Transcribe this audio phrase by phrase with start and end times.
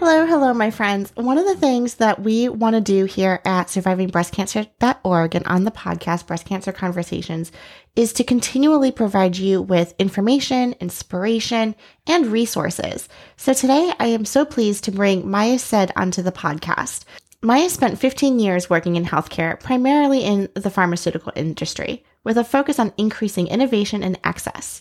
[0.00, 1.12] Hello, hello, my friends.
[1.14, 5.70] One of the things that we want to do here at survivingbreastcancer.org and on the
[5.70, 7.52] podcast, Breast Cancer Conversations,
[7.94, 11.74] is to continually provide you with information, inspiration,
[12.06, 13.10] and resources.
[13.36, 17.04] So today I am so pleased to bring Maya Said onto the podcast.
[17.42, 22.78] Maya spent 15 years working in healthcare, primarily in the pharmaceutical industry, with a focus
[22.78, 24.80] on increasing innovation and access.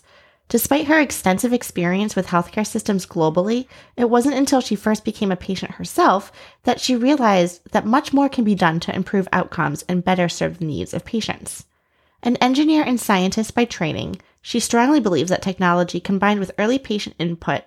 [0.49, 5.35] Despite her extensive experience with healthcare systems globally, it wasn't until she first became a
[5.35, 6.31] patient herself
[6.63, 10.57] that she realized that much more can be done to improve outcomes and better serve
[10.57, 11.65] the needs of patients.
[12.23, 17.15] An engineer and scientist by training, she strongly believes that technology combined with early patient
[17.19, 17.61] input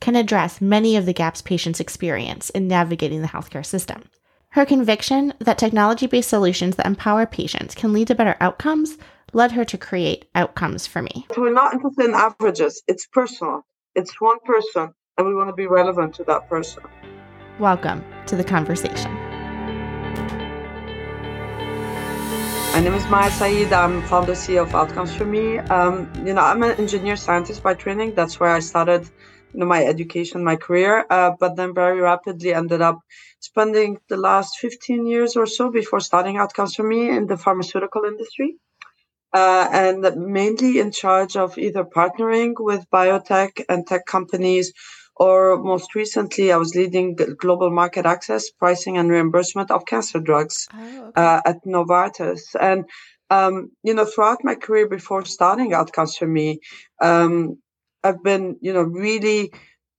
[0.00, 4.04] can address many of the gaps patients experience in navigating the healthcare system.
[4.50, 8.96] Her conviction that technology based solutions that empower patients can lead to better outcomes
[9.34, 11.26] led her to create outcomes for me.
[11.36, 13.66] We're not interested in averages, it's personal.
[13.94, 16.84] It's one person, and we want to be relevant to that person.
[17.58, 19.12] Welcome to the conversation.
[22.72, 23.72] My name is Maya Said.
[23.72, 25.58] I'm founder CEO of Outcomes for Me.
[25.58, 28.14] Um, you know, I'm an engineer scientist by training.
[28.14, 29.02] That's where I started,
[29.52, 31.04] you know, my education, my career.
[31.10, 33.00] Uh, but then very rapidly ended up
[33.40, 38.04] spending the last 15 years or so before starting Outcomes for Me in the pharmaceutical
[38.04, 38.56] industry
[39.32, 44.72] uh, and mainly in charge of either partnering with biotech and tech companies,
[45.16, 50.68] or most recently, I was leading global market access, pricing, and reimbursement of cancer drugs
[50.72, 51.20] oh, okay.
[51.20, 52.54] uh, at Novartis.
[52.58, 52.84] And
[53.30, 56.60] um, you know, throughout my career before starting Outcomes for Me,
[57.00, 57.58] um,
[58.02, 59.52] I've been, you know, really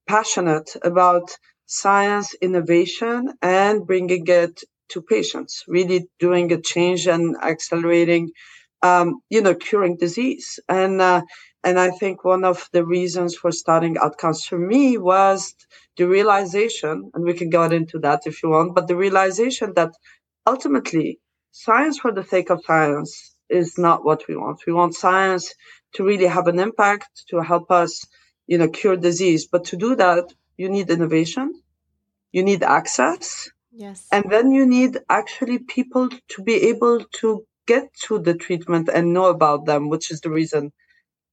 [0.08, 5.64] passionate about science, innovation, and bringing it to patients.
[5.68, 8.32] Really doing a change and accelerating
[8.82, 10.60] um, you know, curing disease.
[10.68, 11.22] And uh,
[11.64, 15.54] and I think one of the reasons for starting outcomes for me was
[15.98, 19.92] the realization, and we can go into that if you want, but the realization that
[20.48, 21.20] ultimately
[21.52, 24.62] science for the sake of science is not what we want.
[24.66, 25.54] We want science
[25.96, 28.06] to really have an impact to help us,
[28.48, 29.48] you know, cure disease.
[29.48, 30.26] But to do that,
[30.56, 31.62] you need innovation,
[32.32, 37.86] you need access, yes, and then you need actually people to be able to get
[38.08, 40.72] to the treatment and know about them, which is the reason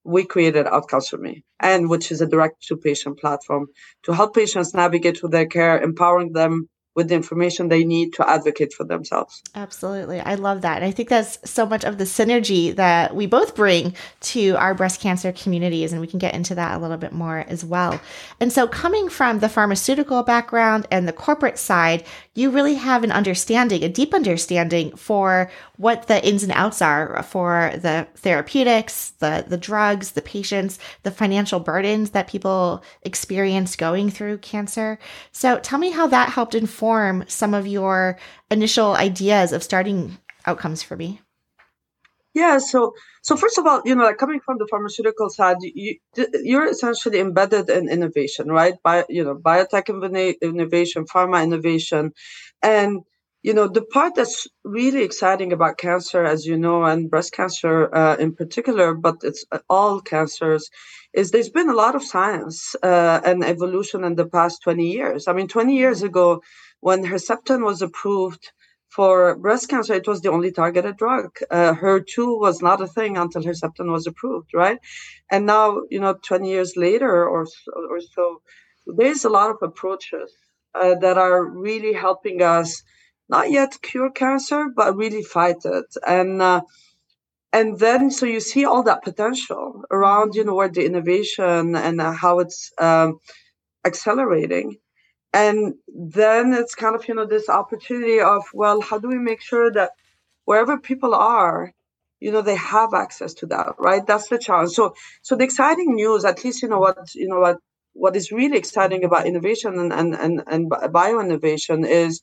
[0.03, 3.63] we created Outcomes for Me, and which is a direct to patient platform
[4.03, 6.53] to help patients navigate through their care, empowering them
[6.97, 9.43] with the information they need to advocate for themselves.
[9.53, 10.19] Absolutely.
[10.19, 10.77] I love that.
[10.77, 14.73] And I think that's so much of the synergy that we both bring to our
[14.73, 15.91] breast cancer communities.
[15.93, 18.01] And we can get into that a little bit more as well.
[18.39, 22.03] And so, coming from the pharmaceutical background and the corporate side,
[22.33, 27.21] you really have an understanding, a deep understanding for what the ins and outs are
[27.21, 34.09] for the therapeutics, the, the drugs, the patients, the financial burdens that people experience going
[34.09, 34.97] through cancer.
[35.31, 38.17] So, tell me how that helped inform inform some of your
[38.49, 41.19] initial ideas of starting outcomes for me?
[42.33, 42.93] Yeah, so
[43.23, 45.97] so first of all, you know, like coming from the pharmaceutical side, you
[46.43, 48.75] you're essentially embedded in innovation, right?
[48.83, 49.87] By you know, biotech
[50.41, 52.11] innovation, pharma innovation,
[52.61, 53.01] and
[53.41, 57.93] you know the part that's really exciting about cancer, as you know, and breast cancer
[57.93, 60.69] uh, in particular, but it's all cancers,
[61.13, 65.27] is there's been a lot of science uh, and evolution in the past 20 years.
[65.27, 66.41] I mean, 20 years ago,
[66.81, 68.51] when Herceptin was approved
[68.89, 71.31] for breast cancer, it was the only targeted drug.
[71.51, 74.79] Uh, HER2 was not a thing until Herceptin was approved, right?
[75.31, 77.45] And now, you know, 20 years later or
[77.75, 78.41] or so
[78.87, 80.31] there's a lot of approaches
[80.73, 82.83] uh, that are really helping us
[83.29, 85.85] not yet cure cancer, but really fight it.
[86.07, 86.61] And uh,
[87.51, 92.01] and then so you see all that potential around, you know, where the innovation and
[92.01, 93.19] how it's um,
[93.85, 94.77] accelerating
[95.37, 99.41] and then it's kind of you know this opportunity of well how do we make
[99.41, 99.91] sure that
[100.45, 101.71] wherever people are
[102.19, 104.05] you know they have access to that right?
[104.07, 104.71] That's the challenge.
[104.71, 107.57] So so the exciting news at least you know what you know what
[107.93, 112.21] what is really exciting about innovation and and and, and bio innovation is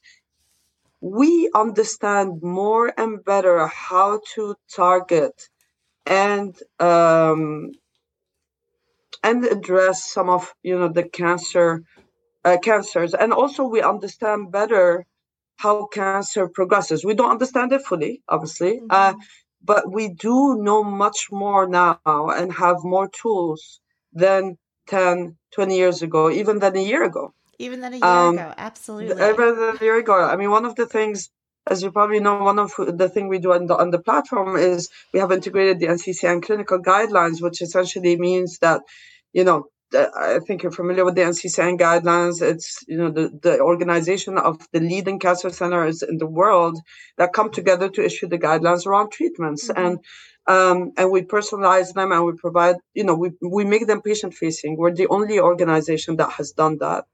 [1.01, 5.37] we understand more and better how to target
[6.07, 7.71] and um
[9.23, 11.69] and address some of you know the cancer
[12.45, 13.15] uh, cancers.
[13.15, 15.07] And also, we understand better
[15.57, 17.05] how cancer progresses.
[17.05, 19.19] We don't understand it fully, obviously, uh, mm-hmm.
[19.19, 19.25] uh,
[19.63, 23.81] but we do know much more now and have more tools
[24.13, 24.59] than
[24.89, 27.33] 10, 20 years ago, even than a year ago.
[27.59, 29.13] Even than a year um, ago, absolutely.
[29.13, 30.23] Even than a year ago.
[30.23, 31.31] I mean, one of the things,
[31.67, 34.57] as you probably know, one of the thing we do on the, on the platform
[34.57, 38.83] is we have integrated the NCCN clinical guidelines, which essentially means that,
[39.33, 42.43] you know, I think you're familiar with the NCCN guidelines.
[42.43, 46.79] It's you know the, the organization of the leading cancer centers in the world
[47.19, 49.85] that come together to issue the guidelines around treatments, mm-hmm.
[49.85, 49.99] and
[50.47, 54.35] um, and we personalize them and we provide you know we we make them patient
[54.35, 54.77] facing.
[54.77, 57.05] We're the only organization that has done that.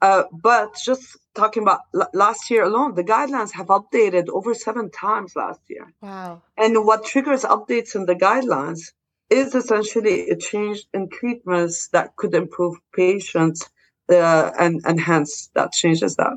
[0.00, 4.90] Uh, but just talking about l- last year alone, the guidelines have updated over seven
[4.90, 5.92] times last year.
[6.00, 6.42] Wow!
[6.56, 8.92] And what triggers updates in the guidelines
[9.30, 13.68] is essentially a change in treatments that could improve patients
[14.10, 16.32] uh, and, and hence that changes that.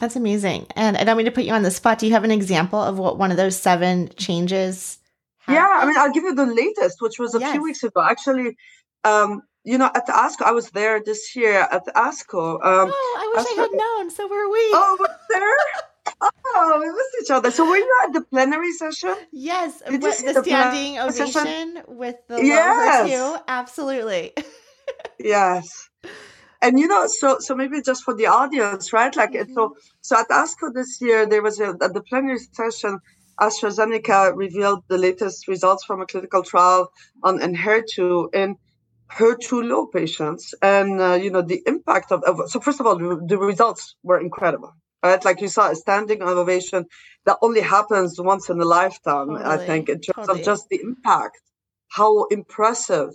[0.00, 0.66] That's amazing.
[0.76, 1.98] And I don't mean to put you on the spot.
[1.98, 4.98] Do you have an example of what one of those seven changes?
[5.48, 7.52] Yeah, I mean, I'll give you the latest, which was a yes.
[7.52, 8.02] few weeks ago.
[8.02, 8.56] Actually,
[9.04, 12.54] um, you know, at the ASCO, I was there this year at the ASCO.
[12.54, 14.10] Um, oh, I wish ASCO, I had known.
[14.10, 14.58] So were we.
[14.74, 15.56] Oh, was there?
[16.20, 17.50] Oh, we missed each other.
[17.50, 19.14] So were you at the plenary session?
[19.32, 21.82] Yes, Did you see the, the standing ovation session?
[21.88, 23.10] with the yes.
[23.10, 23.42] too.
[23.48, 24.32] Absolutely.
[25.18, 25.88] yes.
[26.62, 29.14] And you know, so so maybe just for the audience, right?
[29.14, 29.52] Like mm-hmm.
[29.52, 33.00] so so at ASCO this year there was a, at the plenary session
[33.40, 36.90] AstraZeneca revealed the latest results from a clinical trial
[37.22, 38.56] on Enhertu in
[39.12, 42.96] HER2 low patients, and uh, you know the impact of, of, So first of all,
[42.96, 45.24] the, the results were incredible right?
[45.24, 46.86] Like you saw a standing ovation
[47.24, 49.44] that only happens once in a lifetime, totally.
[49.44, 50.40] I think, in terms totally.
[50.40, 51.40] of just the impact,
[51.88, 53.10] how impressive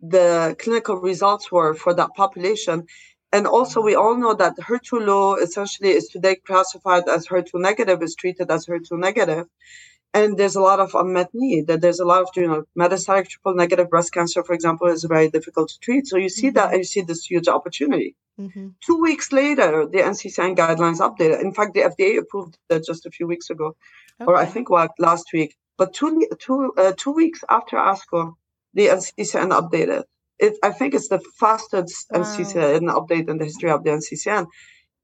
[0.00, 2.86] the clinical results were for that population.
[3.32, 8.02] And also, we all know that HER2 low essentially is today classified as HER2 negative,
[8.02, 9.46] is treated as HER2 negative.
[10.14, 11.66] And there's a lot of unmet need.
[11.66, 15.04] That there's a lot of, you know, metastatic triple negative breast cancer, for example, is
[15.04, 16.06] very difficult to treat.
[16.06, 16.54] So you see mm-hmm.
[16.54, 18.14] that and you see this huge opportunity.
[18.40, 18.68] Mm-hmm.
[18.80, 21.42] Two weeks later, the NCCN guidelines updated.
[21.42, 23.76] In fact, the FDA approved it just a few weeks ago,
[24.20, 24.26] okay.
[24.26, 25.56] or I think what last week.
[25.76, 28.34] But two two uh, two weeks after ASCO,
[28.74, 30.04] the NCCN updated.
[30.38, 32.20] It I think it's the fastest wow.
[32.20, 34.46] NCCN update in the history of the NCCN.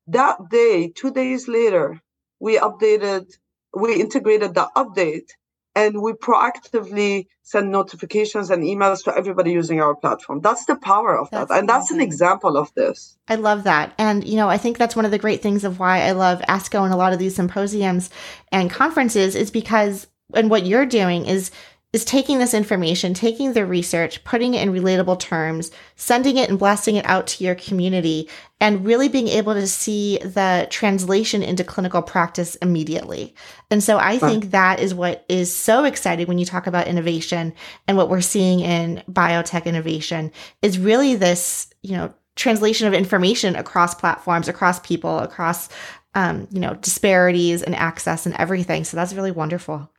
[0.09, 2.01] That day, two days later,
[2.41, 3.27] we updated,
[3.75, 5.31] we integrated the update
[5.75, 10.41] and we proactively send notifications and emails to everybody using our platform.
[10.41, 11.59] That's the power of that's that.
[11.59, 13.17] And that's an example of this.
[13.29, 13.95] I love that.
[13.99, 16.41] And, you know, I think that's one of the great things of why I love
[16.43, 18.11] ASCO and a lot of these symposiums
[18.51, 21.51] and conferences is because, and what you're doing is
[21.93, 26.59] is taking this information, taking the research, putting it in relatable terms, sending it and
[26.59, 28.29] blasting it out to your community,
[28.61, 33.35] and really being able to see the translation into clinical practice immediately.
[33.71, 37.55] And so I think that is what is so exciting when you talk about innovation
[37.89, 40.31] and what we're seeing in biotech innovation
[40.63, 45.69] is really this, you know, translation of information across platforms, across people, across,
[46.15, 48.85] um, you know, disparities and access and everything.
[48.85, 49.91] So that's really wonderful.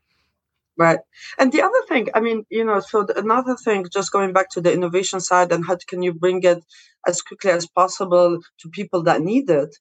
[0.81, 1.01] Right.
[1.39, 4.49] And the other thing, I mean, you know, so the, another thing, just going back
[4.51, 6.61] to the innovation side and how can you bring it
[7.07, 8.29] as quickly as possible
[8.59, 9.73] to people that need it?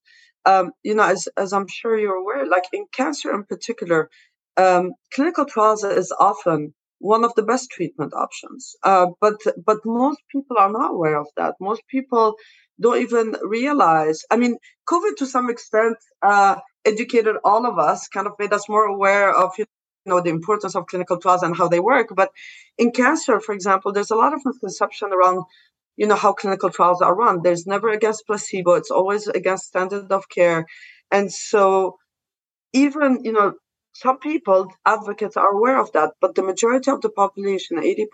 [0.44, 4.10] Um, you know, as, as I'm sure you're aware, like in cancer in particular,
[4.56, 8.62] um, clinical trials is often one of the best treatment options.
[8.82, 11.54] Uh, but but most people are not aware of that.
[11.60, 12.34] Most people
[12.84, 14.18] don't even realize.
[14.30, 14.58] I mean,
[14.92, 19.30] COVID to some extent uh, educated all of us, kind of made us more aware
[19.34, 19.64] of you
[20.10, 22.30] know the importance of clinical trials and how they work but
[22.84, 25.40] in cancer for example there's a lot of misconception around
[26.00, 27.42] you know how clinical trials are run.
[27.42, 28.72] There's never against placebo.
[28.72, 30.64] It's always against standard of care.
[31.10, 31.98] And so
[32.72, 33.52] even you know
[33.92, 38.06] some people advocates are aware of that but the majority of the population 80%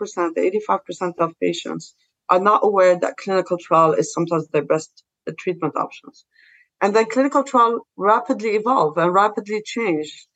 [0.69, 1.95] 85% of patients
[2.29, 6.25] are not aware that clinical trial is sometimes their best uh, treatment options.
[6.81, 10.27] And then clinical trial rapidly evolve and rapidly change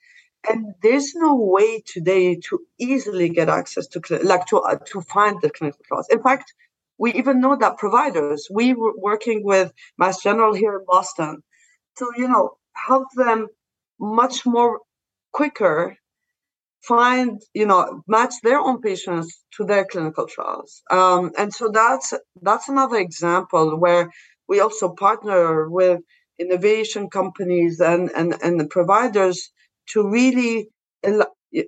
[0.48, 5.40] and there's no way today to easily get access to like to uh, to find
[5.40, 6.08] the clinical trials.
[6.10, 6.52] In fact,
[6.98, 11.42] we even know that providers we were working with Mass General here in Boston
[11.98, 13.48] to you know help them
[13.98, 14.80] much more
[15.32, 15.96] quicker
[16.82, 22.14] find you know match their own patients to their clinical trials um, and so that's
[22.40, 24.10] that's another example where
[24.48, 26.00] we also partner with
[26.38, 29.50] innovation companies and and and the providers
[29.92, 30.68] to really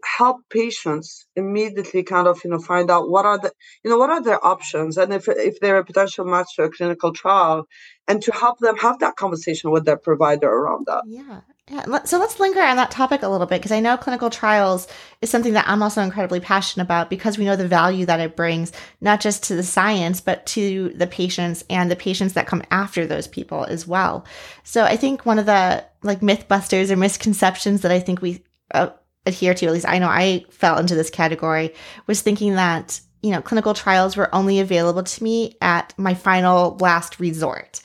[0.04, 4.10] help patients immediately kind of you know find out what are the you know what
[4.10, 7.66] are their options and if if they're a potential match to a clinical trial
[8.08, 11.02] and to help them have that conversation with their provider around that.
[11.06, 11.40] Yeah.
[11.70, 14.88] Yeah, so let's linger on that topic a little bit because I know clinical trials
[15.22, 18.34] is something that I'm also incredibly passionate about because we know the value that it
[18.34, 22.64] brings, not just to the science, but to the patients and the patients that come
[22.72, 24.26] after those people as well.
[24.64, 28.42] So I think one of the like mythbusters or misconceptions that I think we
[28.74, 28.90] uh,
[29.26, 31.74] adhere to, at least I know I fell into this category,
[32.06, 36.76] was thinking that, you know, clinical trials were only available to me at my final
[36.80, 37.80] last resort.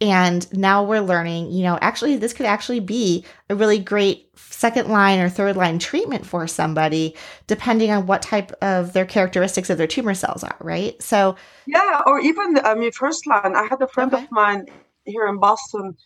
[0.00, 4.88] And now we're learning, you know, actually, this could actually be a really great second
[4.88, 7.16] line or third line treatment for somebody,
[7.48, 11.00] depending on what type of their characteristics of their tumor cells are, right?
[11.02, 13.56] So, yeah, or even, I mean, first line.
[13.56, 14.24] I had a friend okay.
[14.24, 14.66] of mine
[15.04, 15.96] here in Boston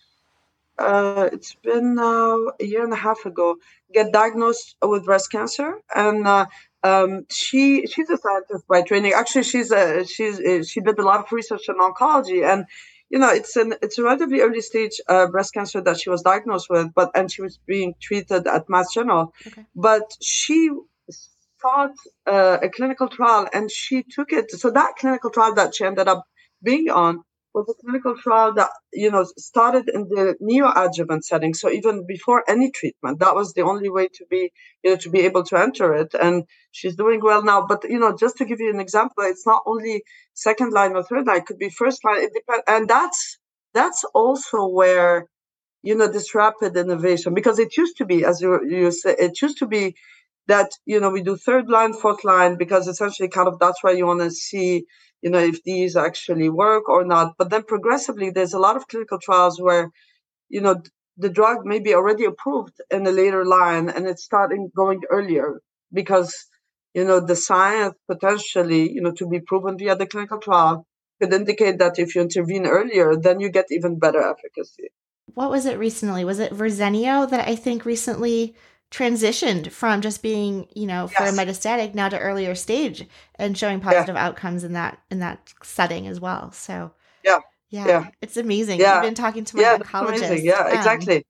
[0.78, 3.56] uh, it's been uh, a year and a half ago,
[3.92, 6.46] get diagnosed with breast cancer, and uh,
[6.82, 9.12] um, she she's a scientist by training.
[9.12, 12.66] Actually, she's a she's uh, she did a lot of research in oncology, and
[13.10, 16.22] you know it's an it's a relatively early stage uh, breast cancer that she was
[16.22, 19.64] diagnosed with, but and she was being treated at Mass General, okay.
[19.74, 20.70] but she
[21.60, 21.94] sought
[22.26, 24.50] uh, a clinical trial and she took it.
[24.50, 26.24] So that clinical trial that she ended up
[26.62, 27.22] being on
[27.54, 31.54] was a clinical trial that you know started in the neoadjuvant setting.
[31.54, 35.10] So even before any treatment that was the only way to be you know to
[35.10, 36.14] be able to enter it.
[36.20, 37.66] And she's doing well now.
[37.66, 40.02] But you know just to give you an example it's not only
[40.34, 41.38] second line or third line.
[41.38, 42.22] It could be first line.
[42.22, 42.64] It depends.
[42.66, 43.38] And that's
[43.74, 45.26] that's also where
[45.82, 49.40] you know this rapid innovation because it used to be as you you say it
[49.42, 49.94] used to be
[50.48, 53.94] that you know we do third line fourth line because essentially kind of that's where
[53.94, 54.84] you want to see
[55.22, 57.34] you know, if these actually work or not.
[57.38, 59.90] But then progressively, there's a lot of clinical trials where,
[60.48, 60.82] you know,
[61.16, 65.60] the drug may be already approved in a later line and it's starting going earlier
[65.92, 66.34] because,
[66.94, 70.86] you know, the science potentially, you know, to be proven via the clinical trial
[71.20, 74.88] could indicate that if you intervene earlier, then you get even better efficacy.
[75.34, 76.24] What was it recently?
[76.24, 78.54] Was it Verzenio that I think recently
[78.92, 81.36] transitioned from just being you know for yes.
[81.36, 83.06] a metastatic now to earlier stage
[83.36, 84.26] and showing positive yeah.
[84.26, 86.52] outcomes in that in that setting as well.
[86.52, 86.92] So
[87.24, 87.38] yeah.
[87.70, 88.06] yeah, yeah.
[88.20, 88.80] it's amazing.
[88.80, 88.94] Yeah.
[88.96, 90.44] you've been talking to my yeah, oncologist.
[90.44, 91.24] Yeah um, exactly.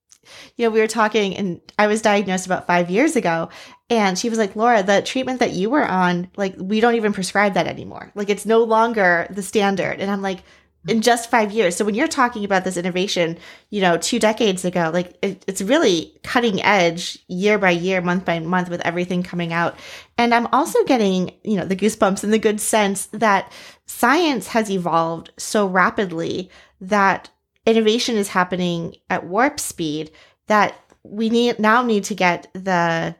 [0.56, 3.48] You know we were talking and i was diagnosed about five years ago
[3.90, 7.12] and she was like laura the treatment that you were on like we don't even
[7.12, 8.10] prescribe that anymore.
[8.16, 10.00] Like it's no longer the standard.
[10.00, 10.42] And i'm like
[10.88, 11.76] in just five years.
[11.76, 13.38] So when you're talking about this innovation,
[13.70, 18.24] you know, two decades ago, like it, it's really cutting edge year by year, month
[18.24, 19.78] by month with everything coming out.
[20.18, 23.52] And I'm also getting, you know, the goosebumps in the good sense that
[23.86, 27.30] science has evolved so rapidly that
[27.64, 30.10] innovation is happening at warp speed
[30.48, 30.74] that
[31.04, 33.14] we need now need to get the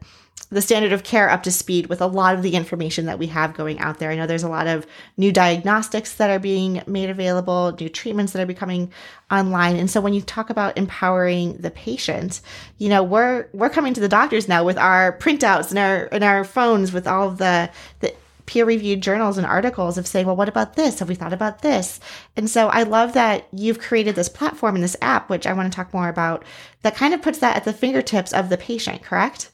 [0.53, 3.27] the standard of care up to speed with a lot of the information that we
[3.29, 4.11] have going out there.
[4.11, 8.33] I know there's a lot of new diagnostics that are being made available, new treatments
[8.33, 8.93] that are becoming
[9.31, 9.77] online.
[9.77, 12.43] And so when you talk about empowering the patient,
[12.77, 16.23] you know, we're we're coming to the doctors now with our printouts and our and
[16.23, 20.75] our phones with all the the peer-reviewed journals and articles of saying, well, what about
[20.75, 20.99] this?
[20.99, 22.01] Have we thought about this?
[22.37, 25.73] And so I love that you've created this platform and this app, which I want
[25.73, 26.45] to talk more about,
[26.83, 29.51] that kind of puts that at the fingertips of the patient, correct?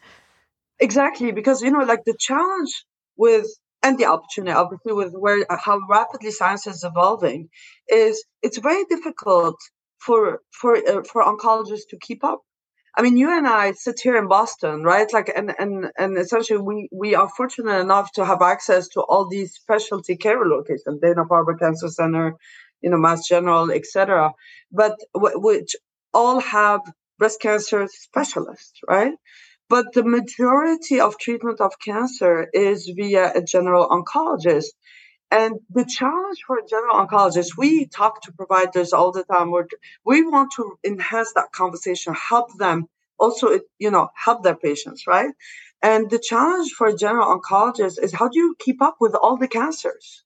[0.80, 2.84] Exactly, because you know, like the challenge
[3.16, 3.46] with
[3.82, 7.48] and the opportunity, obviously, with where how rapidly science is evolving,
[7.88, 9.56] is it's very difficult
[9.98, 12.40] for for uh, for oncologists to keep up.
[12.96, 15.12] I mean, you and I sit here in Boston, right?
[15.12, 19.28] Like, and and and essentially, we we are fortunate enough to have access to all
[19.28, 22.34] these specialty care locations, Dana Farber Cancer Center,
[22.82, 24.32] you know, Mass General, etc.
[24.72, 25.76] But w- which
[26.14, 26.80] all have
[27.18, 29.14] breast cancer specialists, right?
[29.68, 34.68] But the majority of treatment of cancer is via a general oncologist.
[35.30, 39.50] And the challenge for a general oncologist, we talk to providers all the time.
[39.50, 39.66] We're,
[40.04, 42.86] we want to enhance that conversation, help them
[43.18, 45.30] also, you know, help their patients, right?
[45.82, 49.36] And the challenge for a general oncologist is how do you keep up with all
[49.36, 50.24] the cancers?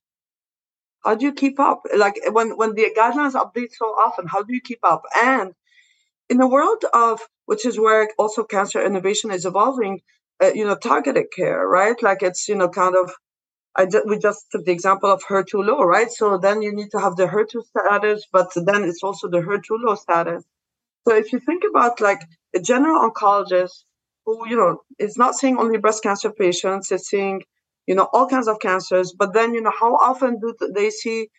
[1.03, 1.83] How do you keep up?
[1.95, 5.03] Like when, when the guidelines update so often, how do you keep up?
[5.21, 5.53] And
[6.29, 10.01] in the world of which is where also cancer innovation is evolving
[10.43, 13.13] uh, you know targeted care right like it's you know kind of
[13.75, 16.11] I we just took the example of HER2 low, right?
[16.11, 19.77] So then you need to have the HER2 status, but then it's also the HER2
[19.83, 20.43] low status.
[21.07, 22.21] So if you think about like
[22.55, 23.83] a general oncologist
[24.25, 27.41] who, you know, is not seeing only breast cancer patients, it's seeing,
[27.87, 31.29] you know, all kinds of cancers, but then, you know, how often do they see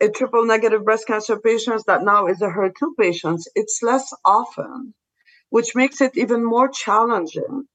[0.00, 3.48] a triple negative breast cancer patients that now is a HER2 patients?
[3.54, 4.94] It's less often
[5.50, 7.68] which makes it even more challenging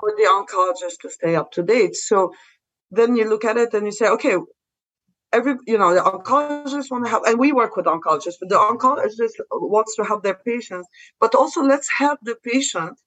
[0.00, 1.94] for the oncologist to stay up to date.
[1.94, 2.34] So
[2.90, 4.36] then you look at it and you say, okay,
[5.32, 8.56] every you know the oncologists want to help, and we work with oncologists, but the
[8.56, 10.88] oncologist wants to help their patients,
[11.20, 12.98] but also let's help the patient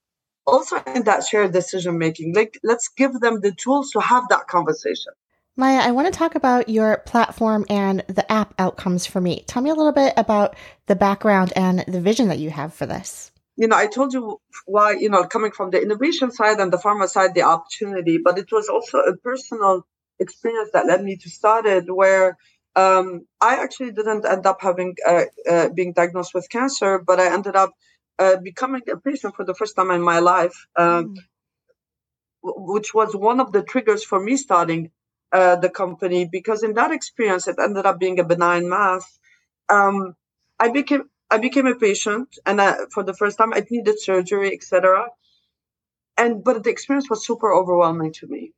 [0.47, 2.33] also in that shared decision making.
[2.33, 5.13] Like let's give them the tools to have that conversation.
[5.59, 9.43] Maya, I want to talk about your platform and the app outcomes for me.
[9.45, 12.85] Tell me a little bit about the background and the vision that you have for
[12.85, 13.29] this.
[13.57, 16.77] You know, I told you why, you know, coming from the innovation side and the
[16.77, 19.85] pharma side, the opportunity, but it was also a personal
[20.17, 22.37] experience that led me to start it where
[22.77, 27.33] um, I actually didn't end up having uh, uh, being diagnosed with cancer, but I
[27.33, 27.73] ended up
[28.17, 31.17] uh, becoming a patient for the first time in my life, um, mm.
[32.43, 34.91] which was one of the triggers for me starting
[35.31, 39.19] uh, the company because in that experience it ended up being a benign mass.
[39.69, 40.15] Um,
[40.59, 44.51] I became I became a patient, and I, for the first time I needed surgery,
[44.53, 45.07] etc.
[46.17, 48.53] And but the experience was super overwhelming to me,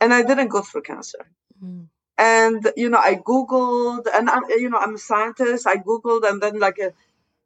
[0.00, 1.30] and I didn't go through cancer.
[1.62, 1.86] Mm.
[2.18, 5.66] And you know, I googled, and I'm you know I'm a scientist.
[5.66, 6.92] I googled, and then like a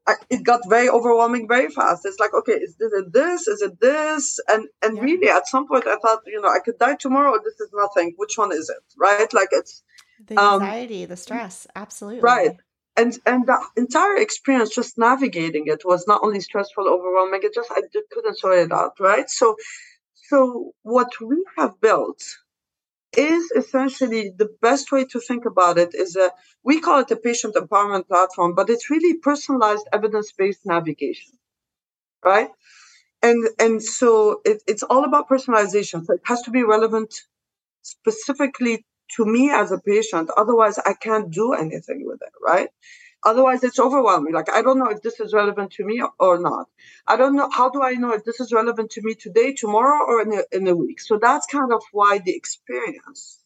[0.06, 2.04] I, it got very overwhelming very fast.
[2.04, 3.46] It's like, okay, is, is it this?
[3.46, 4.40] Is it this?
[4.48, 5.02] And and yeah.
[5.02, 7.38] really, at some point, I thought, you know, I could die tomorrow.
[7.44, 8.14] This is nothing.
[8.16, 8.82] Which one is it?
[8.98, 9.32] Right?
[9.32, 9.82] Like it's
[10.26, 11.66] the um, anxiety, um, the stress.
[11.76, 12.20] Absolutely.
[12.20, 12.56] Right.
[12.96, 17.40] And and the entire experience, just navigating it, was not only stressful, overwhelming.
[17.44, 18.98] It just I just couldn't sort it out.
[18.98, 19.30] Right.
[19.30, 19.56] So
[20.28, 22.22] so what we have built
[23.16, 26.30] is essentially the best way to think about it is a
[26.64, 31.32] we call it a patient empowerment platform but it's really personalized evidence-based navigation
[32.24, 32.50] right?
[33.22, 36.04] And and so it, it's all about personalization.
[36.06, 37.14] So it has to be relevant
[37.82, 40.30] specifically to me as a patient.
[40.36, 42.70] Otherwise i can't do anything with it right
[43.24, 44.32] Otherwise, it's overwhelming.
[44.32, 46.66] Like, I don't know if this is relevant to me or not.
[47.06, 47.48] I don't know.
[47.50, 50.42] How do I know if this is relevant to me today, tomorrow, or in a,
[50.50, 51.00] in a week?
[51.00, 53.38] So that's kind of why the experience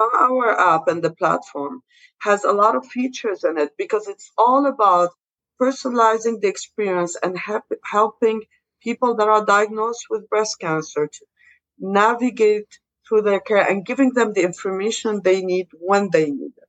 [0.00, 1.82] on our app and the platform
[2.18, 5.10] has a lot of features in it because it's all about
[5.60, 8.42] personalizing the experience and help, helping
[8.80, 11.26] people that are diagnosed with breast cancer to
[11.78, 16.68] navigate through their care and giving them the information they need when they need it.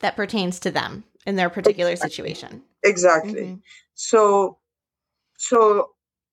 [0.00, 2.10] That pertains to them in their particular exactly.
[2.10, 2.62] situation.
[2.82, 3.42] Exactly.
[3.42, 3.54] Mm-hmm.
[3.94, 4.58] So,
[5.36, 5.90] so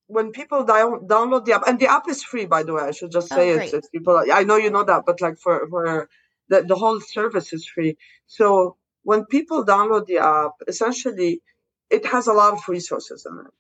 [0.08, 2.92] when people down, download the app, and the app is free, by the way, I
[2.92, 3.74] should just oh, say oh, it.
[3.74, 6.10] It's people, I know you know that, but like for for
[6.50, 7.98] the the whole service is free.
[8.28, 11.42] So when people download the app, essentially,
[11.90, 13.54] it has a lot of resources in it.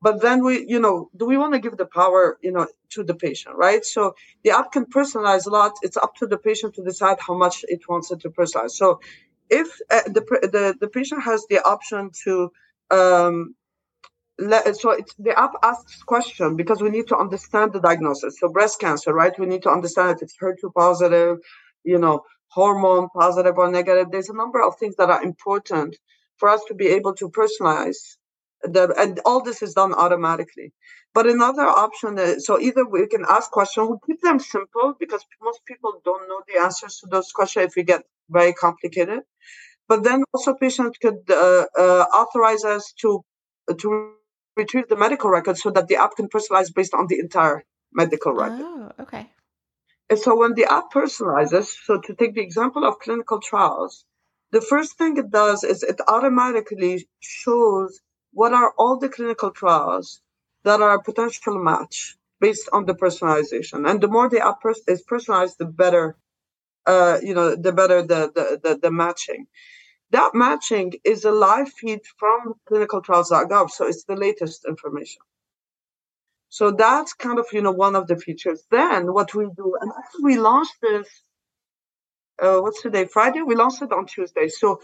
[0.00, 3.02] But then we, you know, do we want to give the power, you know, to
[3.02, 3.82] the patient, right?
[3.84, 5.72] So the app can personalize a lot.
[5.82, 8.72] It's up to the patient to decide how much it wants it to personalize.
[8.72, 9.00] So
[9.60, 10.22] if uh, the,
[10.54, 12.50] the the patient has the option to
[12.90, 13.54] um,
[14.38, 18.40] let, so the app asks question because we need to understand the diagnosis.
[18.40, 19.38] So breast cancer, right?
[19.38, 21.38] We need to understand if it's HER2 positive,
[21.84, 24.08] you know, hormone positive or negative.
[24.10, 25.96] There's a number of things that are important
[26.36, 28.16] for us to be able to personalize
[28.64, 30.72] the, and all this is done automatically.
[31.12, 35.24] But another option is so either we can ask questions, we keep them simple because
[35.40, 39.20] most people don't know the answers to those questions if we get very complicated.
[39.88, 43.22] But then also patients could uh, uh, authorize us to
[43.78, 44.12] to
[44.56, 48.32] retrieve the medical record so that the app can personalize based on the entire medical
[48.32, 48.60] record.
[48.60, 49.30] Oh, okay.
[50.10, 54.04] And so when the app personalizes, so to take the example of clinical trials,
[54.52, 58.00] the first thing it does is it automatically shows
[58.34, 60.20] what are all the clinical trials
[60.64, 63.88] that are a potential match based on the personalization.
[63.88, 66.16] And the more the app pers- is personalized, the better,
[66.86, 69.46] uh, you know, the better the, the, the, the matching.
[70.10, 75.22] That matching is a live feed from clinicaltrials.gov, so it's the latest information.
[76.50, 78.64] So that's kind of you know one of the features.
[78.70, 81.08] Then what we do, and actually we launched this.
[82.40, 83.06] Uh, what's today?
[83.06, 83.42] Friday.
[83.42, 84.48] We launched it on Tuesday.
[84.48, 84.80] So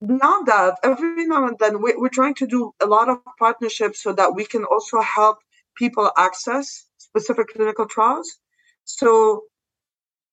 [0.00, 4.02] beyond that, every now and then we, we're trying to do a lot of partnerships
[4.02, 5.38] so that we can also help
[5.76, 8.38] people access specific clinical trials.
[8.84, 9.44] So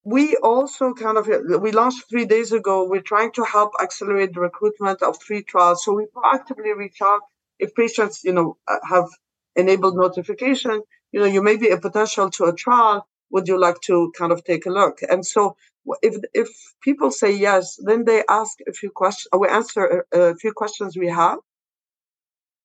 [0.04, 1.28] we also kind of
[1.62, 2.88] we launched three days ago.
[2.88, 5.86] We're trying to help accelerate the recruitment of three trials.
[5.86, 7.22] So we proactively reach out
[7.60, 9.10] if patients you know uh, have
[9.56, 10.82] enabled notification.
[11.12, 14.32] You know you may be a potential to a trial would you like to kind
[14.32, 15.56] of take a look and so
[16.02, 16.50] if if
[16.82, 20.98] people say yes then they ask a few questions we answer a, a few questions
[20.98, 21.40] we have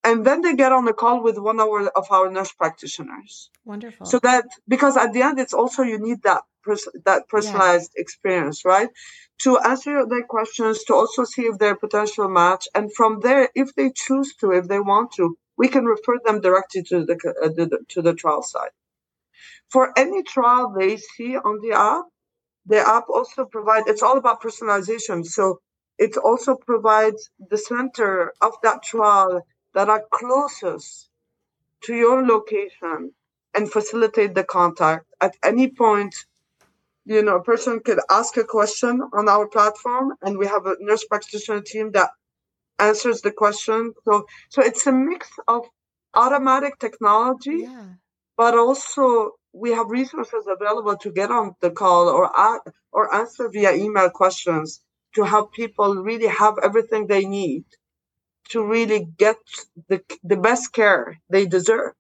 [0.05, 3.51] and then they get on a call with one of our, of our nurse practitioners
[3.65, 7.93] wonderful so that because at the end it's also you need that pers- that personalized
[7.95, 8.03] yeah.
[8.03, 8.91] experience, right?
[9.45, 13.49] To answer their questions, to also see if they're a potential match, and from there,
[13.55, 17.17] if they choose to, if they want to, we can refer them directly to the,
[17.43, 18.75] uh, the to the trial site.
[19.71, 22.05] For any trial they see on the app,
[22.67, 25.25] the app also provides, it's all about personalization.
[25.25, 25.61] So
[25.99, 29.43] it also provides the center of that trial
[29.75, 31.09] that are closest
[31.85, 33.13] to your location
[33.55, 36.15] and facilitate the contact at any point
[37.05, 40.77] you know a person could ask a question on our platform and we have a
[40.81, 42.11] nurse practitioner team that
[42.79, 45.63] answers the question so so it's a mix of
[46.15, 47.89] automatic technology yeah.
[48.37, 52.31] but also we have resources available to get on the call or
[52.93, 54.81] or answer via email questions
[55.15, 57.65] to help people really have everything they need
[58.51, 59.39] to really get
[59.89, 61.93] the the best care they deserve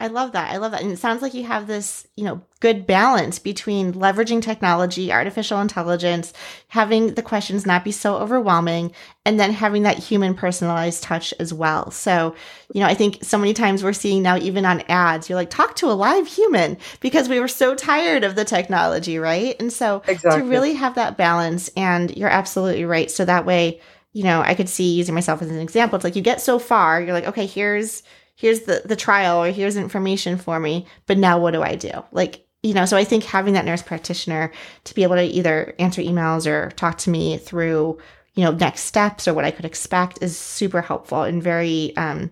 [0.00, 0.50] I love that.
[0.50, 0.80] I love that.
[0.80, 5.60] And it sounds like you have this, you know, good balance between leveraging technology, artificial
[5.60, 6.32] intelligence,
[6.68, 8.92] having the questions not be so overwhelming,
[9.26, 11.90] and then having that human personalized touch as well.
[11.90, 12.34] So,
[12.72, 15.50] you know, I think so many times we're seeing now, even on ads, you're like,
[15.50, 19.54] talk to a live human because we were so tired of the technology, right?
[19.60, 20.40] And so exactly.
[20.40, 23.10] to really have that balance, and you're absolutely right.
[23.10, 23.80] So that way,
[24.14, 25.96] you know, I could see using myself as an example.
[25.96, 28.02] It's like you get so far, you're like, okay, here's
[28.40, 31.90] here's the the trial or here's information for me but now what do i do?
[32.12, 34.52] Like you know so i think having that nurse practitioner
[34.84, 37.98] to be able to either answer emails or talk to me through
[38.34, 42.30] you know next steps or what i could expect is super helpful and very um,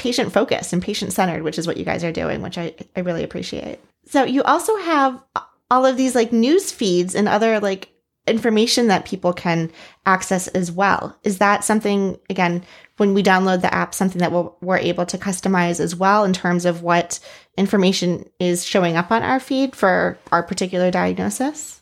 [0.00, 3.00] patient focused and patient centered which is what you guys are doing which I, I
[3.00, 3.80] really appreciate.
[4.06, 5.22] So you also have
[5.70, 7.92] all of these like news feeds and other like
[8.30, 9.70] information that people can
[10.06, 11.16] access as well.
[11.24, 12.64] Is that something, again,
[12.96, 16.32] when we download the app, something that we'll, we're able to customize as well in
[16.32, 17.18] terms of what
[17.56, 21.80] information is showing up on our feed for our particular diagnosis?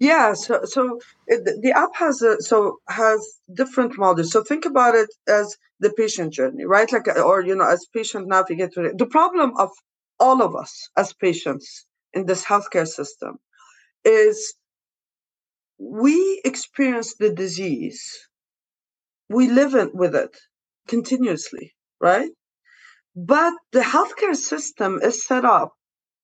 [0.00, 3.20] Yeah, so so it, the app has a so has
[3.54, 4.32] different models.
[4.32, 6.90] So think about it as the patient journey, right?
[6.92, 8.92] Like uh, or you know, as patient navigator.
[8.92, 9.70] The problem of
[10.18, 13.38] all of us as patients in this healthcare system
[14.04, 14.54] is
[15.78, 18.02] we experience the disease,
[19.28, 20.36] we live with it
[20.88, 22.30] continuously, right?
[23.16, 25.72] But the healthcare system is set up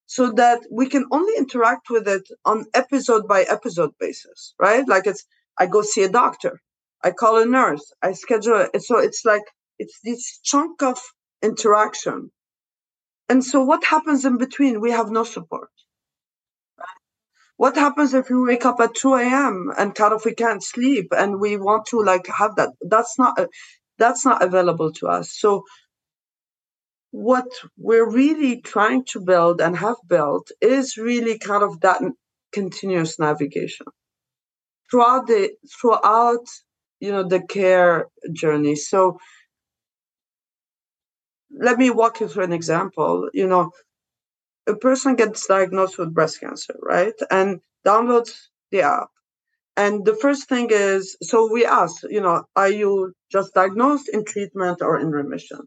[0.06, 4.86] so that we can only interact with it on episode by episode basis, right?
[4.88, 5.24] Like it's,
[5.58, 6.60] I go see a doctor,
[7.04, 8.82] I call a nurse, I schedule it.
[8.82, 9.44] So it's like,
[9.78, 10.98] it's this chunk of
[11.42, 12.30] interaction.
[13.28, 14.80] And so what happens in between?
[14.80, 15.70] We have no support.
[17.60, 19.70] What happens if we wake up at 2 a.m.
[19.76, 22.70] and kind of we can't sleep and we want to like have that?
[22.80, 23.48] That's not uh,
[23.98, 25.30] that's not available to us.
[25.30, 25.64] So
[27.10, 32.00] what we're really trying to build and have built is really kind of that
[32.50, 33.84] continuous navigation
[34.90, 36.46] throughout the throughout
[36.98, 39.18] you know the care journey so
[41.52, 43.70] let me walk you through an example you know
[44.70, 47.14] a person gets diagnosed with breast cancer, right?
[47.30, 48.32] And downloads
[48.70, 49.10] the app.
[49.76, 54.24] And the first thing is so we ask, you know, are you just diagnosed in
[54.24, 55.60] treatment or in remission?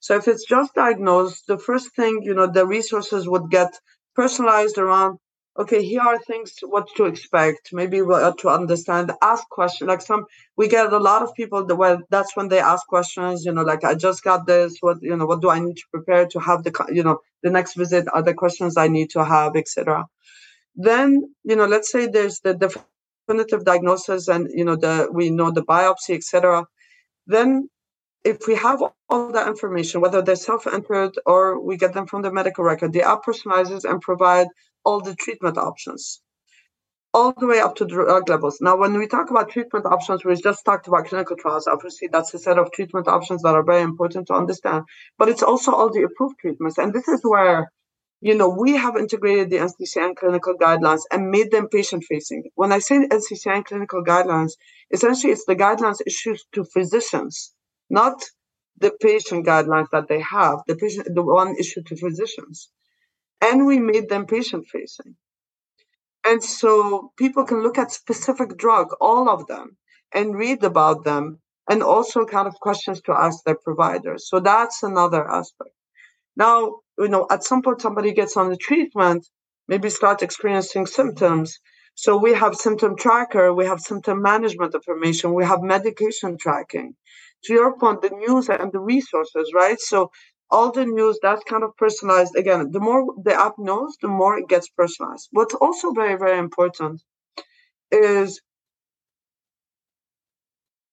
[0.00, 3.70] So if it's just diagnosed, the first thing, you know, the resources would get
[4.14, 5.18] personalized around
[5.58, 7.72] okay, here are things what to expect.
[7.72, 9.12] Maybe what to understand.
[9.22, 9.88] Ask questions.
[9.88, 10.24] Like some,
[10.56, 13.44] we get a lot of people that well, that's when they ask questions.
[13.44, 14.78] You know, like I just got this.
[14.80, 17.50] What you know, what do I need to prepare to have the you know the
[17.50, 18.06] next visit?
[18.12, 20.06] Are the questions I need to have, etc.
[20.76, 25.50] Then you know, let's say there's the definitive diagnosis, and you know the we know
[25.50, 26.66] the biopsy, etc.
[27.26, 27.68] Then
[28.24, 32.32] if we have all that information, whether they're self-entered or we get them from the
[32.32, 34.48] medical record, the app personalizes and provide
[34.88, 36.20] all the treatment options,
[37.12, 38.58] all the way up to drug levels.
[38.60, 41.66] Now, when we talk about treatment options, we just talked about clinical trials.
[41.66, 44.84] Obviously, that's a set of treatment options that are very important to understand.
[45.18, 47.70] But it's also all the approved treatments, and this is where
[48.20, 52.42] you know, we have integrated the NCCN clinical guidelines and made them patient facing.
[52.56, 54.54] When I say NCCN clinical guidelines,
[54.90, 57.54] essentially it's the guidelines issued to physicians
[57.90, 58.22] not
[58.78, 62.70] the patient guidelines that they have, the patient, the one issued to physicians.
[63.40, 65.14] And we made them patient facing.
[66.24, 69.76] And so people can look at specific drug, all of them,
[70.12, 74.28] and read about them, and also kind of questions to ask their providers.
[74.28, 75.70] So that's another aspect.
[76.36, 79.26] Now, you know, at some point somebody gets on the treatment,
[79.68, 81.58] maybe start experiencing symptoms.
[81.94, 86.94] So we have symptom tracker, we have symptom management information, we have medication tracking
[87.44, 89.80] to your point, the news and the resources, right?
[89.80, 90.10] So
[90.50, 92.36] all the news that's kind of personalized.
[92.36, 95.28] Again, the more the app knows, the more it gets personalized.
[95.32, 97.02] What's also very, very important
[97.92, 98.40] is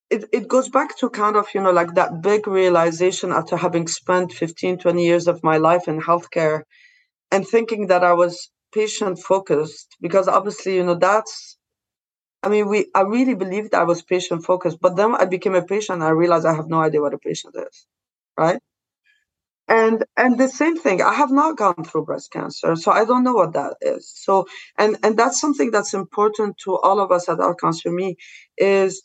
[0.09, 3.87] it, it goes back to kind of, you know, like that big realization after having
[3.87, 6.61] spent 15, 20 years of my life in healthcare
[7.31, 11.57] and thinking that I was patient focused because obviously, you know, that's
[12.43, 15.63] I mean, we I really believed I was patient focused, but then I became a
[15.65, 17.87] patient I realized I have no idea what a patient is.
[18.37, 18.59] Right.
[19.67, 23.23] And and the same thing, I have not gone through breast cancer, so I don't
[23.23, 24.11] know what that is.
[24.15, 24.45] So
[24.77, 28.15] and and that's something that's important to all of us at Our Outcomes Me
[28.57, 29.01] is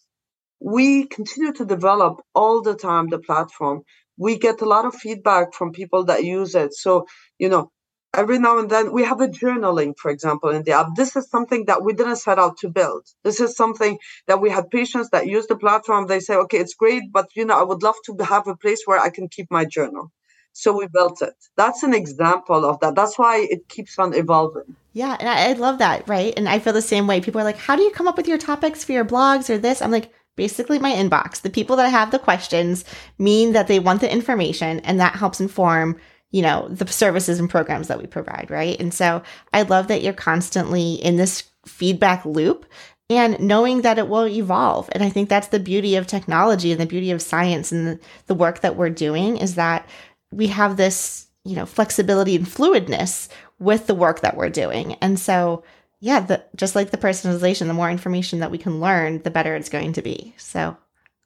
[0.61, 3.83] we continue to develop all the time the platform.
[4.18, 6.75] We get a lot of feedback from people that use it.
[6.75, 7.07] So,
[7.38, 7.70] you know,
[8.16, 10.88] every now and then we have a journaling, for example, in the app.
[10.96, 13.07] This is something that we didn't set out to build.
[13.25, 16.09] This is something that we had patients that use the platform.
[16.09, 18.83] They say, okay, it's great, but you know, I would love to have a place
[18.87, 20.11] where I can keep my journal.
[20.53, 21.35] So we built it.
[21.57, 22.95] That's an example of that.
[22.95, 24.77] That's why it keeps on evolving.
[24.93, 26.35] Yeah, and I, I love that, right?
[26.37, 27.21] And I feel the same way.
[27.21, 29.59] People are like, "How do you come up with your topics for your blogs or
[29.59, 31.43] this?" I'm like, basically my inbox.
[31.43, 32.85] The people that have the questions
[33.19, 37.51] mean that they want the information and that helps inform, you know, the services and
[37.51, 38.81] programs that we provide, right?
[38.81, 42.65] And so I love that you're constantly in this feedback loop
[43.11, 44.89] and knowing that it will evolve.
[44.93, 48.01] And I think that's the beauty of technology and the beauty of science and the,
[48.27, 49.87] the work that we're doing is that
[50.33, 54.95] we have this, you know, flexibility and fluidness with the work that we're doing.
[54.95, 55.64] And so
[56.01, 59.55] yeah, the, just like the personalization, the more information that we can learn, the better
[59.55, 60.35] it's going to be.
[60.38, 60.77] So